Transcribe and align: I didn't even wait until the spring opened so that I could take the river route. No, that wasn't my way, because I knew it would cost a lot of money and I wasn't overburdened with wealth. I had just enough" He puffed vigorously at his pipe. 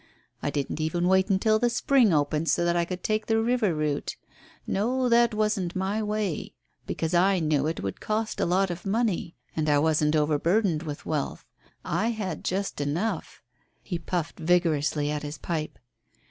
I 0.41 0.49
didn't 0.49 0.81
even 0.81 1.07
wait 1.07 1.29
until 1.29 1.59
the 1.59 1.69
spring 1.69 2.11
opened 2.11 2.49
so 2.49 2.65
that 2.65 2.75
I 2.75 2.85
could 2.85 3.03
take 3.03 3.27
the 3.27 3.39
river 3.39 3.75
route. 3.75 4.15
No, 4.65 5.07
that 5.07 5.35
wasn't 5.35 5.75
my 5.75 6.01
way, 6.01 6.55
because 6.87 7.13
I 7.13 7.37
knew 7.37 7.67
it 7.67 7.83
would 7.83 8.01
cost 8.01 8.39
a 8.39 8.45
lot 8.47 8.71
of 8.71 8.83
money 8.83 9.35
and 9.55 9.69
I 9.69 9.77
wasn't 9.77 10.15
overburdened 10.15 10.81
with 10.81 11.05
wealth. 11.05 11.45
I 11.85 12.07
had 12.07 12.43
just 12.43 12.81
enough" 12.81 13.43
He 13.83 13.99
puffed 13.99 14.39
vigorously 14.39 15.11
at 15.11 15.21
his 15.21 15.37
pipe. 15.37 15.77